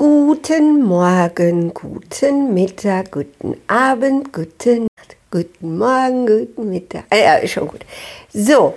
[0.00, 7.04] Guten Morgen, guten Mittag, guten Abend, guten Nacht, guten Morgen, guten Mittag.
[7.10, 7.84] Ah, ja, schon gut.
[8.32, 8.72] So,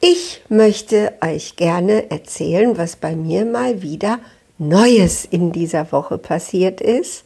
[0.00, 4.18] ich möchte euch gerne erzählen, was bei mir mal wieder
[4.58, 7.22] Neues in dieser Woche passiert ist.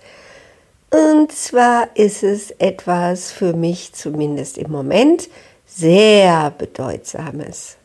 [0.90, 5.30] Und zwar ist es etwas für mich zumindest im Moment
[5.64, 7.75] sehr bedeutsames.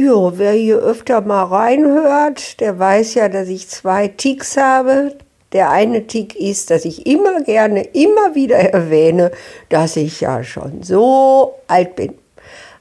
[0.00, 5.18] Jo, wer hier öfter mal reinhört, der weiß ja, dass ich zwei Ticks habe.
[5.50, 9.32] Der eine Tick ist, dass ich immer gerne, immer wieder erwähne,
[9.70, 12.14] dass ich ja schon so alt bin.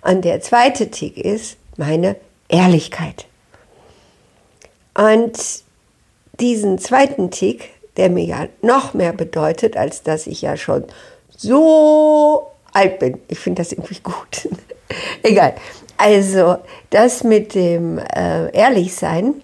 [0.03, 2.17] Und der zweite Tick ist meine
[2.49, 3.25] Ehrlichkeit.
[4.93, 5.39] Und
[6.39, 10.85] diesen zweiten Tick, der mir ja noch mehr bedeutet, als dass ich ja schon
[11.35, 13.19] so alt bin.
[13.27, 14.47] Ich finde das irgendwie gut.
[15.23, 15.55] Egal.
[15.97, 16.57] Also
[16.91, 19.41] das mit dem äh, Ehrlichsein,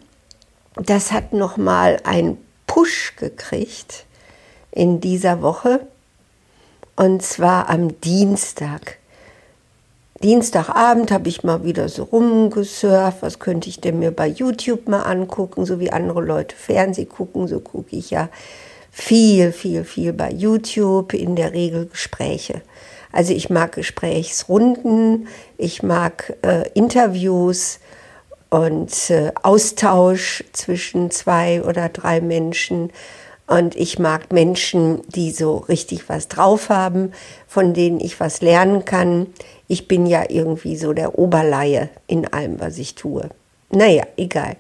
[0.76, 4.06] das hat nochmal einen Push gekriegt
[4.72, 5.82] in dieser Woche.
[6.96, 8.98] Und zwar am Dienstag.
[10.22, 13.18] Dienstagabend habe ich mal wieder so rumgesurft.
[13.22, 15.66] Was könnte ich denn mir bei YouTube mal angucken?
[15.66, 18.30] So wie andere Leute Fernseh gucken, so gucke ich ja
[18.92, 22.62] viel, viel, viel bei YouTube, in der Regel Gespräche.
[23.14, 27.80] Also ich mag Gesprächsrunden, ich mag äh, Interviews
[28.50, 32.92] und äh, Austausch zwischen zwei oder drei Menschen.
[33.46, 37.14] Und ich mag Menschen, die so richtig was drauf haben,
[37.48, 39.28] von denen ich was lernen kann.
[39.68, 43.30] Ich bin ja irgendwie so der Oberleihe in allem, was ich tue.
[43.70, 44.56] Naja, egal.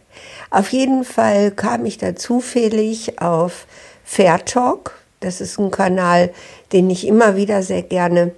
[0.52, 3.66] Auf jeden Fall kam ich da zufällig auf
[4.04, 5.00] Fair Talk.
[5.22, 6.32] Das ist ein Kanal,
[6.72, 8.32] den ich immer wieder sehr gerne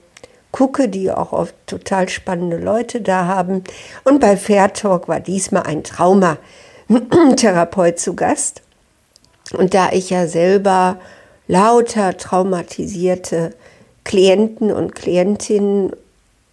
[0.56, 3.66] gucke, die auch oft total spannende Leute da haben.
[4.06, 8.62] Und bei Fair Talk war diesmal ein Traumatherapeut zu Gast.
[9.52, 10.98] Und da ich ja selber
[11.50, 13.54] lauter traumatisierte
[14.06, 15.92] Klienten und Klientinnen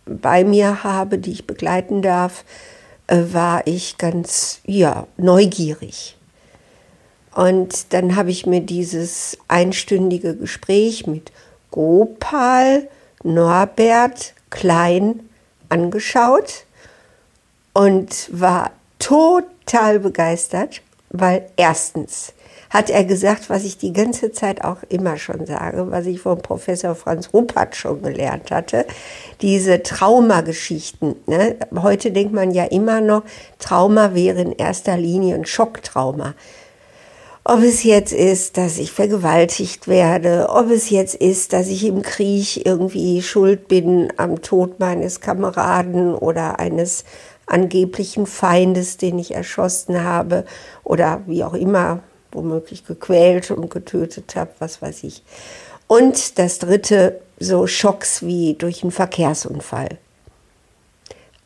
[0.04, 2.44] bei mir habe, die ich begleiten darf,
[3.06, 6.16] äh, war ich ganz ja, neugierig.
[7.36, 11.30] Und dann habe ich mir dieses einstündige Gespräch mit
[11.70, 12.88] Gopal
[13.22, 15.28] Norbert Klein
[15.68, 16.66] angeschaut
[17.72, 22.34] und war total begeistert, weil erstens
[22.72, 26.40] hat er gesagt, was ich die ganze Zeit auch immer schon sage, was ich von
[26.40, 28.86] Professor Franz Ruppert schon gelernt hatte,
[29.42, 31.16] diese Traumageschichten.
[31.26, 31.56] Ne?
[31.76, 33.24] Heute denkt man ja immer noch,
[33.58, 36.34] Trauma wäre in erster Linie ein Schocktrauma.
[37.44, 42.02] Ob es jetzt ist, dass ich vergewaltigt werde, ob es jetzt ist, dass ich im
[42.02, 47.04] Krieg irgendwie schuld bin am Tod meines Kameraden oder eines
[47.46, 50.44] angeblichen Feindes, den ich erschossen habe
[50.84, 55.24] oder wie auch immer, womöglich gequält und getötet habe, was weiß ich.
[55.88, 59.98] Und das dritte, so Schocks wie durch einen Verkehrsunfall.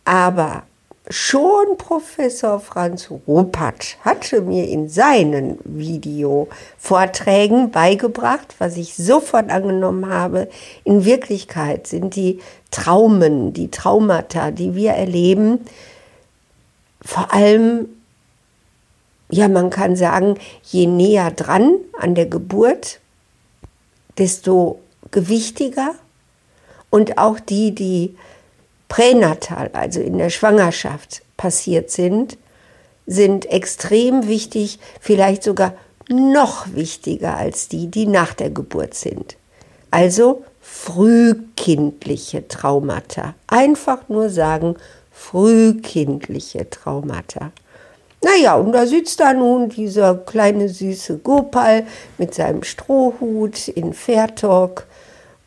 [0.05, 0.65] Aber
[1.09, 10.49] Schon Professor Franz Ruppert hatte mir in seinen Videovorträgen beigebracht, was ich sofort angenommen habe.
[10.83, 12.41] In Wirklichkeit sind die
[12.73, 15.61] Traumen, die Traumata, die wir erleben,
[17.07, 17.89] vor allem,
[19.31, 23.01] ja, man kann sagen, je näher dran an der Geburt,
[24.19, 24.81] desto
[25.13, 25.95] gewichtiger.
[26.91, 28.17] Und auch die, die
[28.89, 32.39] pränatal, also in der Schwangerschaft passiert sind,
[33.07, 35.75] sind extrem wichtig, vielleicht sogar
[36.09, 39.37] noch wichtiger als die, die nach der Geburt sind.
[39.91, 43.35] Also frühkindliche Traumata.
[43.47, 44.77] Einfach nur sagen,
[45.13, 47.53] frühkindliche Traumata.
[48.23, 51.87] Naja, und da sitzt da nun dieser kleine süße Gopal
[52.19, 54.87] mit seinem Strohhut in Fairtalk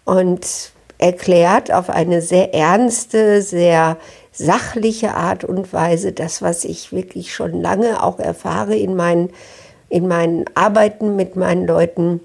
[0.05, 3.97] und erklärt auf eine sehr ernste, sehr
[4.31, 9.31] sachliche Art und Weise das, was ich wirklich schon lange auch erfahre in meinen,
[9.89, 12.19] in meinen Arbeiten mit meinen Leuten,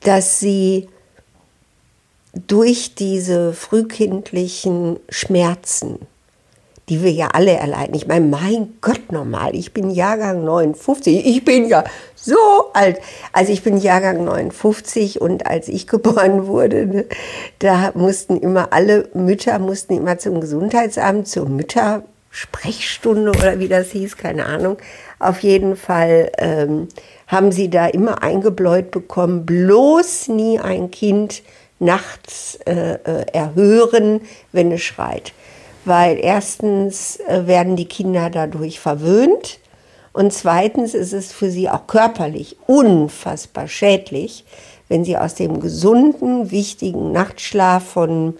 [0.00, 0.88] dass sie
[2.34, 5.98] durch diese frühkindlichen Schmerzen,
[6.88, 7.94] die wir ja alle erleiden.
[7.94, 11.82] Ich meine, mein Gott, normal, ich bin Jahrgang 59, ich bin ja
[12.14, 12.36] so
[12.74, 13.00] alt.
[13.32, 17.04] Also ich bin Jahrgang 59 und als ich geboren wurde, ne,
[17.58, 24.16] da mussten immer alle Mütter, mussten immer zum Gesundheitsamt, zur Müttersprechstunde oder wie das hieß,
[24.16, 24.78] keine Ahnung.
[25.18, 26.86] Auf jeden Fall ähm,
[27.26, 31.42] haben sie da immer eingebläut bekommen, bloß nie ein Kind
[31.80, 34.20] nachts äh, äh erhören,
[34.52, 35.32] wenn es schreit
[35.86, 39.60] weil erstens äh, werden die Kinder dadurch verwöhnt
[40.12, 44.44] Und zweitens ist es für sie auch körperlich unfassbar schädlich,
[44.88, 48.34] wenn sie aus dem gesunden, wichtigen Nachtschlaf von,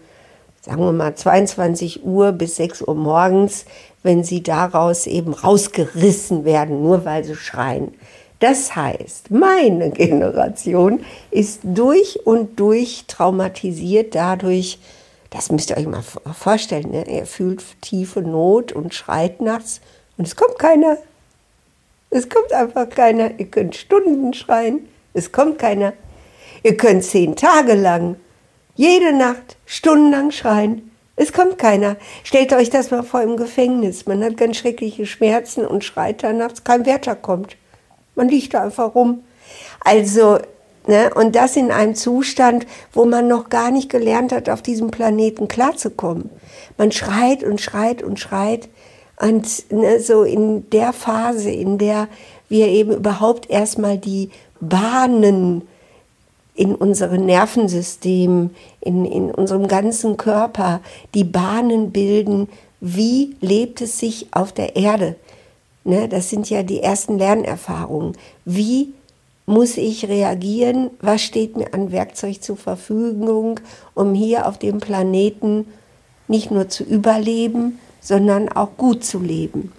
[0.62, 3.66] sagen wir mal, 22 Uhr bis 6 Uhr morgens,
[4.02, 7.92] wenn sie daraus eben rausgerissen werden, nur weil sie schreien.
[8.40, 11.00] Das heißt, meine Generation
[11.30, 14.78] ist durch und durch traumatisiert dadurch,
[15.30, 17.06] das müsst ihr euch mal vorstellen, ne?
[17.06, 19.80] er fühlt tiefe Not und schreit nachts
[20.16, 20.98] und es kommt keiner.
[22.10, 23.38] Es kommt einfach keiner.
[23.38, 25.92] Ihr könnt Stunden schreien, es kommt keiner.
[26.62, 28.16] Ihr könnt zehn Tage lang,
[28.74, 30.90] jede Nacht, stundenlang schreien.
[31.16, 31.96] Es kommt keiner.
[32.24, 34.06] Stellt euch das mal vor im Gefängnis.
[34.06, 37.56] Man hat ganz schreckliche Schmerzen und schreit da nachts, kein Wärter kommt.
[38.14, 39.24] Man liegt da einfach rum.
[39.80, 40.38] Also,
[40.86, 44.90] ne, und das in einem Zustand, wo man noch gar nicht gelernt hat, auf diesem
[44.90, 46.30] Planeten klarzukommen.
[46.78, 48.68] Man schreit und schreit und schreit.
[49.20, 52.08] Und ne, so in der Phase, in der
[52.48, 54.30] wir eben überhaupt erstmal die
[54.60, 55.62] Bahnen
[56.54, 58.50] in unserem Nervensystem,
[58.80, 60.80] in, in unserem ganzen Körper,
[61.14, 62.48] die Bahnen bilden,
[62.80, 65.16] wie lebt es sich auf der Erde?
[65.84, 68.16] Ne, das sind ja die ersten Lernerfahrungen.
[68.44, 68.92] Wie
[69.46, 70.90] muss ich reagieren?
[71.00, 73.60] Was steht mir an Werkzeug zur Verfügung,
[73.94, 75.66] um hier auf dem Planeten
[76.28, 79.72] nicht nur zu überleben, sondern auch gut zu leben?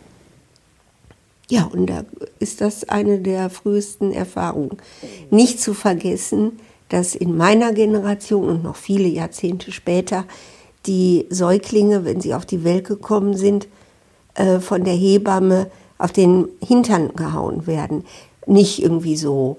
[1.50, 2.04] Ja, und da
[2.40, 4.78] ist das eine der frühesten Erfahrungen.
[5.30, 6.60] Nicht zu vergessen,
[6.90, 10.25] dass in meiner Generation und noch viele Jahrzehnte später
[10.86, 13.68] die Säuglinge, wenn sie auf die Welt gekommen sind,
[14.36, 18.06] äh, von der Hebamme auf den Hintern gehauen werden.
[18.48, 19.58] Nicht irgendwie so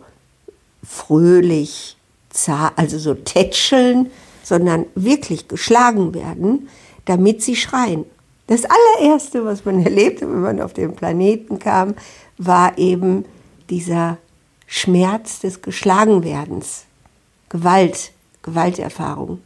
[0.83, 1.97] fröhlich,
[2.77, 4.11] also so tätscheln,
[4.43, 6.69] sondern wirklich geschlagen werden,
[7.05, 8.05] damit sie schreien.
[8.47, 11.95] Das allererste, was man erlebte, wenn man auf den Planeten kam,
[12.39, 13.25] war eben
[13.71, 14.19] dieser
[14.67, 16.85] Schmerz des Geschlagenwerdens.
[17.49, 18.13] Gewalt,
[18.43, 19.41] Gewalterfahrung.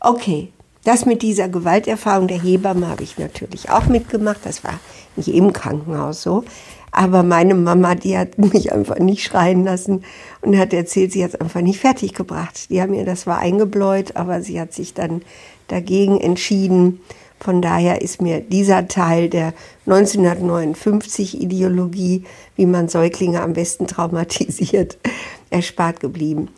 [0.00, 0.52] Okay,
[0.88, 4.38] das mit dieser Gewalterfahrung der Hebamme habe ich natürlich auch mitgemacht.
[4.44, 4.80] Das war
[5.16, 6.44] nicht im Krankenhaus so.
[6.92, 10.02] Aber meine Mama, die hat mich einfach nicht schreien lassen
[10.40, 12.70] und hat erzählt, sie hat es einfach nicht fertig gebracht.
[12.70, 15.20] Die haben mir das war eingebläut, aber sie hat sich dann
[15.66, 17.00] dagegen entschieden.
[17.38, 19.52] Von daher ist mir dieser Teil der
[19.84, 22.24] 1959 Ideologie,
[22.56, 24.96] wie man Säuglinge am besten traumatisiert,
[25.50, 26.48] erspart geblieben.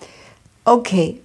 [0.65, 1.21] Okay.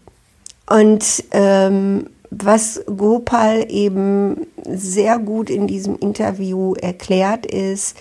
[0.68, 2.08] Und ähm,
[2.44, 7.96] was Gopal eben sehr gut in diesem Interview erklärt, ist,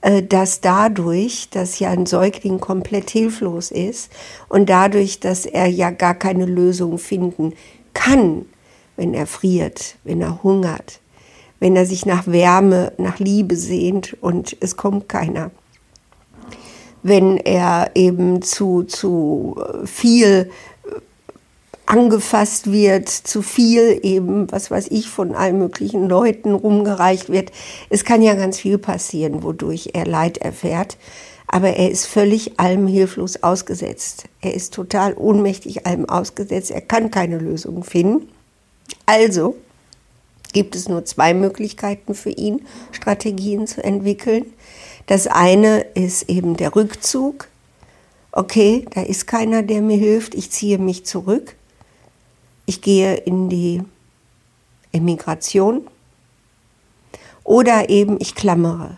[0.00, 4.10] äh, dass dadurch, dass ja ein Säugling komplett hilflos ist
[4.48, 7.52] und dadurch, dass er ja gar keine Lösung finden
[7.92, 8.46] kann,
[8.96, 11.00] wenn er friert, wenn er hungert,
[11.58, 15.50] wenn er sich nach Wärme, nach Liebe sehnt und es kommt keiner.
[17.02, 20.50] Wenn er eben zu, zu viel
[21.94, 27.52] angefasst wird, zu viel eben, was weiß ich, von allen möglichen Leuten rumgereicht wird.
[27.88, 30.96] Es kann ja ganz viel passieren, wodurch er Leid erfährt.
[31.46, 34.24] Aber er ist völlig allem hilflos ausgesetzt.
[34.40, 36.72] Er ist total ohnmächtig allem ausgesetzt.
[36.72, 38.28] Er kann keine Lösung finden.
[39.06, 39.54] Also
[40.52, 44.46] gibt es nur zwei Möglichkeiten für ihn, Strategien zu entwickeln.
[45.06, 47.46] Das eine ist eben der Rückzug.
[48.32, 50.34] Okay, da ist keiner, der mir hilft.
[50.34, 51.54] Ich ziehe mich zurück
[52.66, 53.82] ich gehe in die
[54.92, 55.82] Emigration
[57.42, 58.96] oder eben ich klammere.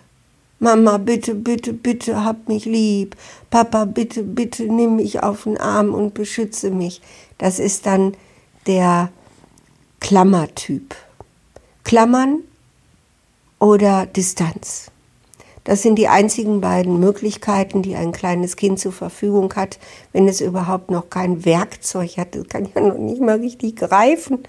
[0.58, 3.14] Mama, bitte, bitte, bitte, hab mich lieb.
[3.50, 7.02] Papa, bitte, bitte, nimm mich auf den Arm und beschütze mich.
[7.36, 8.16] Das ist dann
[8.66, 9.10] der
[10.00, 10.94] Klammertyp.
[11.84, 12.40] Klammern
[13.58, 14.90] oder Distanz.
[15.66, 19.80] Das sind die einzigen beiden Möglichkeiten, die ein kleines Kind zur Verfügung hat,
[20.12, 22.36] wenn es überhaupt noch kein Werkzeug hat.
[22.36, 24.44] Es kann ja noch nicht mal richtig greifen,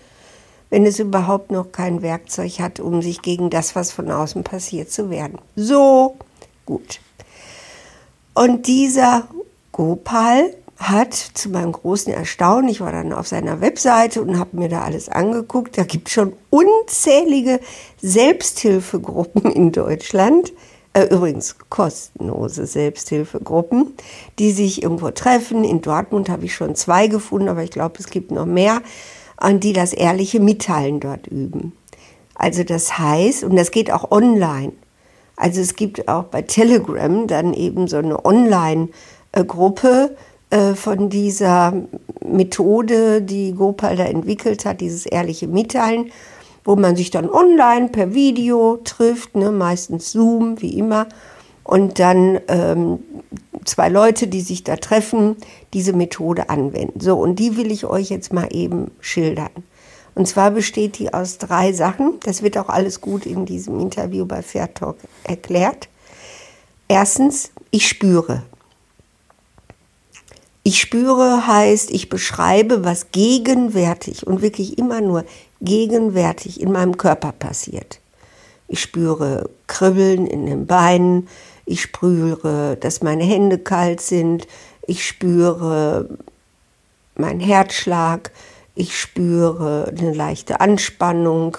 [0.69, 4.91] wenn es überhaupt noch kein Werkzeug hat, um sich gegen das, was von außen passiert,
[4.91, 5.39] zu wehren.
[5.55, 6.17] So
[6.67, 6.99] gut.
[8.35, 9.27] Und dieser
[9.71, 14.69] Gopal hat zu meinem großen Erstaunen, ich war dann auf seiner Webseite und habe mir
[14.69, 17.59] da alles angeguckt, da gibt es schon unzählige
[18.03, 20.53] Selbsthilfegruppen in Deutschland,
[20.97, 23.93] äh, übrigens kostenlose Selbsthilfegruppen,
[24.39, 25.63] die sich irgendwo treffen.
[25.63, 28.81] In Dortmund habe ich schon zwei gefunden, aber ich glaube, es gibt noch mehr,
[29.39, 31.73] und die das ehrliche Mitteilen dort üben.
[32.33, 34.71] Also das heißt, und das geht auch online.
[35.35, 40.15] Also es gibt auch bei Telegram dann eben so eine Online-Gruppe
[40.49, 41.73] äh, von dieser
[42.25, 46.11] Methode, die Gopal da entwickelt hat, dieses ehrliche Mitteilen
[46.67, 51.07] wo man sich dann online per Video trifft, ne, meistens Zoom, wie immer,
[51.63, 52.99] und dann ähm,
[53.63, 55.37] zwei Leute, die sich da treffen,
[55.73, 56.99] diese Methode anwenden.
[56.99, 59.49] So, und die will ich euch jetzt mal eben schildern.
[60.13, 62.15] Und zwar besteht die aus drei Sachen.
[62.23, 65.87] Das wird auch alles gut in diesem Interview bei Fair Talk erklärt.
[66.89, 68.43] Erstens, ich spüre.
[70.63, 75.23] Ich spüre heißt, ich beschreibe, was gegenwärtig und wirklich immer nur
[75.61, 77.99] gegenwärtig in meinem Körper passiert.
[78.67, 81.27] Ich spüre Kribbeln in den Beinen,
[81.65, 84.47] ich spüre, dass meine Hände kalt sind,
[84.85, 86.09] ich spüre
[87.15, 88.31] meinen Herzschlag,
[88.75, 91.57] ich spüre eine leichte Anspannung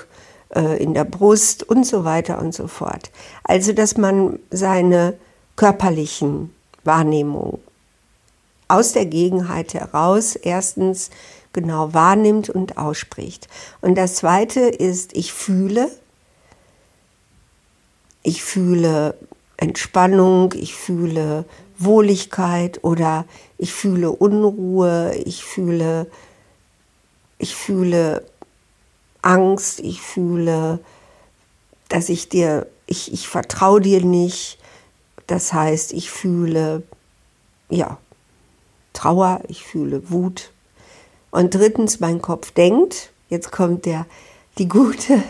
[0.54, 3.10] äh, in der Brust und so weiter und so fort.
[3.42, 5.14] Also, dass man seine
[5.56, 7.58] körperlichen Wahrnehmungen
[8.68, 11.10] aus der Gegenheit heraus erstens
[11.60, 13.48] genau wahrnimmt und ausspricht.
[13.80, 15.90] Und das Zweite ist, ich fühle,
[18.22, 19.14] ich fühle
[19.56, 21.44] Entspannung, ich fühle
[21.78, 23.24] Wohligkeit oder
[23.58, 26.06] ich fühle Unruhe, ich fühle,
[27.38, 28.24] ich fühle
[29.22, 30.78] Angst, ich fühle,
[31.88, 34.58] dass ich dir, ich, ich vertraue dir nicht.
[35.26, 36.84] Das heißt, ich fühle,
[37.68, 37.98] ja,
[38.92, 40.50] Trauer, ich fühle Wut.
[41.30, 44.06] Und drittens, mein Kopf denkt, jetzt kommt der,
[44.58, 45.22] die gute,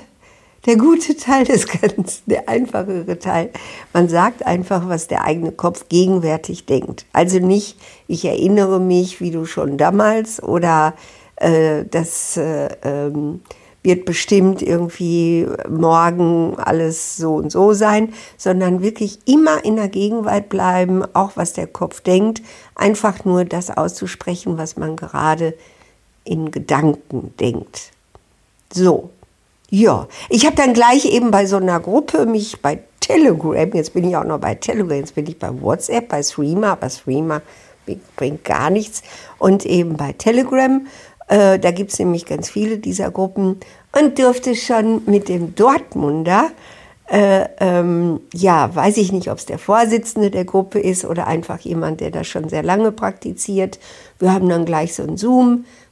[0.66, 3.50] der gute Teil des Ganzen, der einfachere Teil.
[3.92, 7.06] Man sagt einfach, was der eigene Kopf gegenwärtig denkt.
[7.12, 10.94] Also nicht, ich erinnere mich, wie du schon damals oder
[11.36, 13.40] äh, das äh, ähm,
[13.82, 20.48] wird bestimmt irgendwie morgen alles so und so sein, sondern wirklich immer in der Gegenwart
[20.48, 22.42] bleiben, auch was der Kopf denkt,
[22.74, 25.54] einfach nur das auszusprechen, was man gerade
[26.28, 27.90] in Gedanken denkt.
[28.72, 29.10] So,
[29.70, 34.08] ja, ich habe dann gleich eben bei so einer Gruppe mich bei Telegram, jetzt bin
[34.08, 37.42] ich auch noch bei Telegram, jetzt bin ich bei WhatsApp, bei Streamer, aber Streamer
[38.16, 39.02] bringt gar nichts.
[39.38, 40.86] Und eben bei Telegram
[41.28, 43.60] äh, da gibt es nämlich ganz viele dieser Gruppen
[43.98, 46.50] und durfte schon mit dem Dortmunder,
[47.10, 51.58] äh, ähm, ja, weiß ich nicht, ob es der Vorsitzende der Gruppe ist oder einfach
[51.60, 53.78] jemand, der das schon sehr lange praktiziert.
[54.18, 55.16] Wir haben dann gleich so einen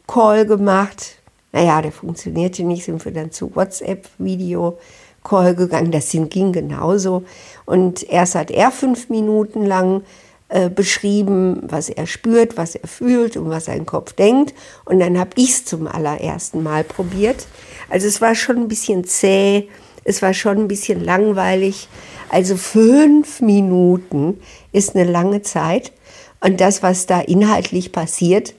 [0.07, 1.17] Zoom-Call gemacht.
[1.53, 4.79] Naja, der funktionierte nicht, sind wir dann zu WhatsApp-Video.
[5.25, 7.25] Call gegangen, das ging genauso.
[7.65, 10.03] Und erst hat er fünf Minuten lang
[10.49, 14.55] äh, beschrieben, was er spürt, was er fühlt und was sein Kopf denkt.
[14.85, 17.47] Und dann habe ich es zum allerersten Mal probiert.
[17.91, 19.69] Also es war schon ein bisschen zäh,
[20.05, 21.89] es war schon ein bisschen langweilig.
[22.29, 25.93] Also fünf Minuten ist eine lange Zeit.
[26.41, 28.55] Und das, was da inhaltlich passiert,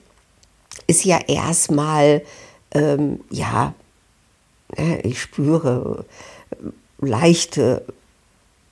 [0.88, 2.22] ist ja erstmal,
[2.72, 3.74] ähm, ja,
[4.76, 6.04] ne, ich spüre
[6.98, 7.84] leichte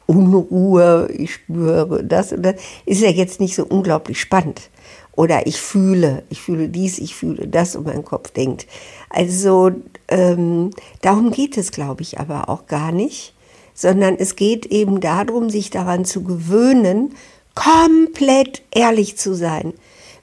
[0.07, 4.71] Unruhe, ich spüre das und das, ist ja jetzt nicht so unglaublich spannend.
[5.13, 8.67] Oder ich fühle, ich fühle dies, ich fühle das und mein Kopf denkt.
[9.09, 9.73] Also
[10.09, 10.71] ähm,
[11.01, 13.35] darum geht es, glaube ich, aber auch gar nicht,
[13.75, 17.15] sondern es geht eben darum, sich daran zu gewöhnen,
[17.55, 19.73] komplett ehrlich zu sein.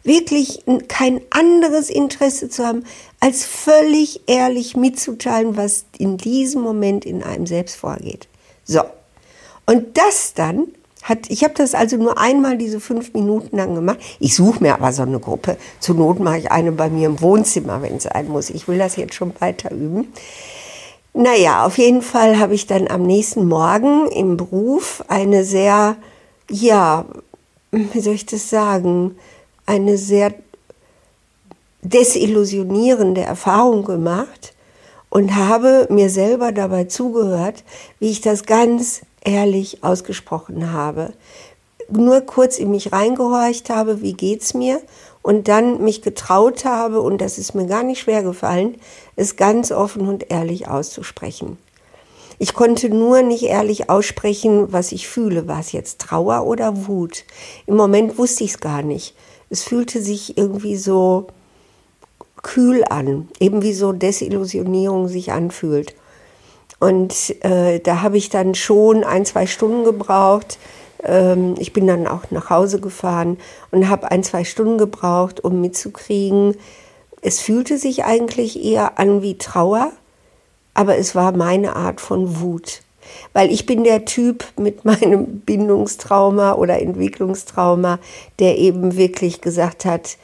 [0.03, 2.83] Wirklich kein anderes Interesse zu haben,
[3.19, 8.27] als völlig ehrlich mitzuteilen, was in diesem Moment in einem selbst vorgeht.
[8.65, 8.81] So,
[9.65, 10.67] und das dann
[11.03, 13.99] hat, ich habe das also nur einmal diese fünf Minuten lang gemacht.
[14.19, 15.57] Ich suche mir aber so eine Gruppe.
[15.79, 18.49] Zur Not mache ich eine bei mir im Wohnzimmer, wenn es sein muss.
[18.49, 20.07] Ich will das jetzt schon weiter üben.
[21.13, 25.97] Naja, auf jeden Fall habe ich dann am nächsten Morgen im Beruf eine sehr,
[26.49, 27.05] ja,
[27.71, 29.15] wie soll ich das sagen,
[29.65, 30.33] eine sehr
[31.81, 34.53] desillusionierende Erfahrung gemacht
[35.09, 37.63] und habe mir selber dabei zugehört,
[37.99, 41.13] wie ich das ganz ehrlich ausgesprochen habe.
[41.89, 44.81] Nur kurz in mich reingehorcht habe, wie geht's mir?
[45.21, 48.75] Und dann mich getraut habe, und das ist mir gar nicht schwer gefallen,
[49.15, 51.57] es ganz offen und ehrlich auszusprechen.
[52.39, 55.47] Ich konnte nur nicht ehrlich aussprechen, was ich fühle.
[55.47, 57.23] War es jetzt Trauer oder Wut?
[57.67, 59.15] Im Moment wusste ich es gar nicht.
[59.53, 61.27] Es fühlte sich irgendwie so
[62.41, 65.93] kühl an, eben wie so Desillusionierung sich anfühlt.
[66.79, 70.57] Und äh, da habe ich dann schon ein, zwei Stunden gebraucht.
[71.03, 73.37] Ähm, ich bin dann auch nach Hause gefahren
[73.69, 76.57] und habe ein, zwei Stunden gebraucht, um mitzukriegen.
[77.21, 79.91] Es fühlte sich eigentlich eher an wie Trauer,
[80.73, 82.81] aber es war meine Art von Wut.
[83.33, 87.99] Weil ich bin der Typ mit meinem Bindungstrauma oder Entwicklungstrauma,
[88.39, 90.17] der eben wirklich gesagt hat,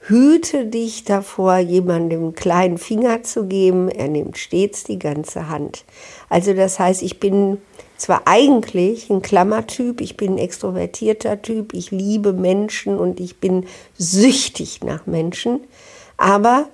[0.00, 3.88] hüte dich davor, jemandem einen kleinen Finger zu geben.
[3.88, 5.84] Er nimmt stets die ganze Hand.
[6.28, 7.58] Also das heißt, ich bin
[7.96, 13.66] zwar eigentlich ein Klammertyp, ich bin ein extrovertierter Typ, ich liebe Menschen und ich bin
[13.96, 15.60] süchtig nach Menschen,
[16.16, 16.66] aber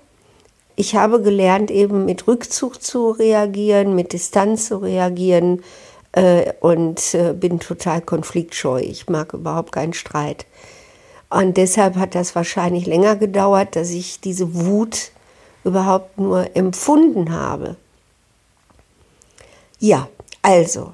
[0.79, 5.65] ich habe gelernt, eben mit Rückzug zu reagieren, mit Distanz zu reagieren
[6.13, 8.79] äh, und äh, bin total konfliktscheu.
[8.79, 10.47] Ich mag überhaupt keinen Streit.
[11.31, 15.11] Und deshalb hat das wahrscheinlich länger gedauert, dass ich diese Wut
[15.65, 17.75] überhaupt nur empfunden habe.
[19.81, 20.09] Ja,
[20.43, 20.93] also,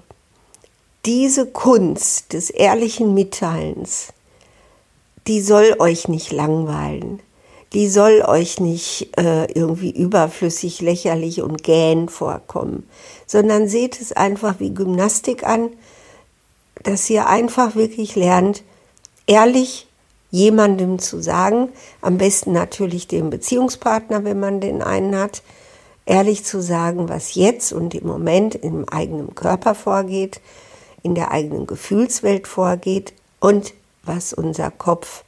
[1.05, 4.15] diese Kunst des ehrlichen Mitteilens,
[5.27, 7.21] die soll euch nicht langweilen.
[7.75, 12.89] Die soll euch nicht äh, irgendwie überflüssig, lächerlich und gähn vorkommen,
[13.27, 15.71] sondern seht es einfach wie Gymnastik an,
[16.85, 18.63] dass ihr einfach wirklich lernt,
[19.27, 19.89] ehrlich
[20.31, 21.69] jemandem zu sagen,
[22.01, 25.43] am besten natürlich dem Beziehungspartner, wenn man den einen hat,
[26.07, 30.41] ehrlich zu sagen, was jetzt und im Moment im eigenen Körper vorgeht,
[31.03, 35.25] in der eigenen Gefühlswelt vorgeht und was unser Kopf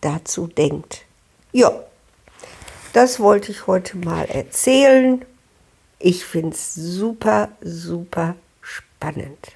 [0.00, 1.03] dazu denkt.
[1.56, 1.72] Ja,
[2.94, 5.24] das wollte ich heute mal erzählen.
[6.00, 9.52] Ich finde es super, super spannend.